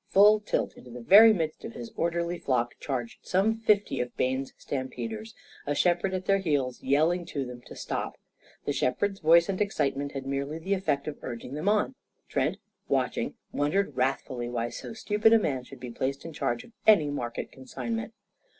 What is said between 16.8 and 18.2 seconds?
any market consignment.